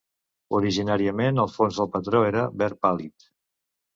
Originàriament 0.59 1.41
el 1.43 1.51
fons 1.57 1.77
del 1.81 1.91
patró 1.97 2.23
era 2.31 2.47
verd 2.63 2.83
pàl·lid. 2.87 3.29